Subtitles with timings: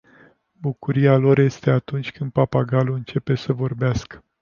[0.57, 4.23] Bucuria lor este atunci când papagalul începe să vorbească.